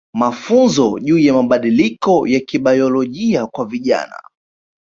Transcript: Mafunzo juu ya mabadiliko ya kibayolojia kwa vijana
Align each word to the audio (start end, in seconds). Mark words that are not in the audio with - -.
Mafunzo 0.13 0.99
juu 0.99 1.17
ya 1.19 1.33
mabadiliko 1.33 2.27
ya 2.27 2.39
kibayolojia 2.39 3.47
kwa 3.47 3.65
vijana 3.65 4.21